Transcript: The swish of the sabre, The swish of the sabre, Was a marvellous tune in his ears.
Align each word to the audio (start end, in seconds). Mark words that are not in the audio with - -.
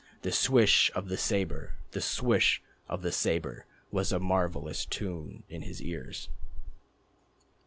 The 0.23 0.31
swish 0.31 0.89
of 0.95 1.09
the 1.09 1.15
sabre, 1.15 1.75
The 1.91 2.01
swish 2.01 2.63
of 2.89 3.03
the 3.03 3.11
sabre, 3.11 3.67
Was 3.91 4.11
a 4.11 4.17
marvellous 4.19 4.83
tune 4.83 5.43
in 5.47 5.61
his 5.61 5.79
ears. 5.79 6.27